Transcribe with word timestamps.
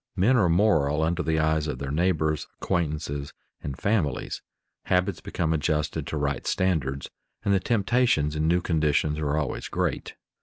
Men 0.15 0.35
are 0.35 0.49
moral 0.49 1.03
under 1.03 1.21
the 1.21 1.37
eyes 1.37 1.67
of 1.67 1.77
their 1.77 1.91
neighbors, 1.91 2.47
acquaintances, 2.59 3.33
and 3.61 3.77
families; 3.77 4.41
habits 4.85 5.21
become 5.21 5.53
adjusted 5.53 6.07
to 6.07 6.17
right 6.17 6.47
standards, 6.47 7.11
and 7.45 7.53
the 7.53 7.59
temptations 7.59 8.35
in 8.35 8.47
new 8.47 8.61
conditions 8.61 9.19
are 9.19 9.37
always 9.37 9.67
great. 9.67 10.15